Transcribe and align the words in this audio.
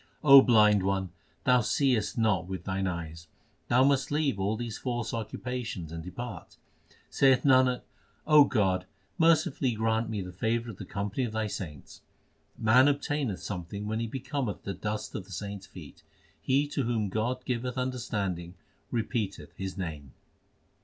O 0.23 0.41
blind 0.41 0.81
one, 0.81 1.11
thou 1.43 1.61
seest 1.61 2.17
not 2.17 2.47
with 2.47 2.63
thine 2.63 2.87
eyes: 2.87 3.27
Thou 3.67 3.83
must 3.83 4.09
leave 4.09 4.39
all 4.39 4.57
these 4.57 4.79
false 4.79 5.13
occupations 5.13 5.91
and 5.91 6.03
depart. 6.03 6.57
Saith 7.11 7.43
Nanak, 7.43 7.83
God, 8.49 8.87
mercifully 9.19 9.73
grant 9.73 10.09
me 10.09 10.19
The 10.23 10.31
favour 10.31 10.71
of 10.71 10.77
the 10.77 10.85
company 10.85 11.23
of 11.23 11.33
Thy 11.33 11.45
saints. 11.45 12.01
Man 12.57 12.87
obtaineth 12.87 13.41
something 13.41 13.85
when 13.85 13.99
he 13.99 14.07
becometh 14.07 14.63
the 14.63 14.73
dust 14.73 15.13
of 15.13 15.25
the 15.25 15.31
saints 15.31 15.67
feet 15.67 16.01
He 16.41 16.67
to 16.69 16.81
whom 16.81 17.09
God 17.09 17.45
giveth 17.45 17.77
understanding 17.77 18.55
repeateth 18.91 19.53
His 19.55 19.77
name. 19.77 20.13